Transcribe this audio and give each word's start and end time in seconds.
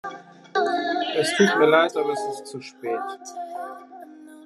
Es 1.23 1.31
tut 1.35 1.53
mir 1.57 1.67
leid, 1.67 1.95
aber 1.95 2.13
es 2.13 2.25
ist 2.39 2.47
zu 2.47 2.59
spät. 2.59 3.19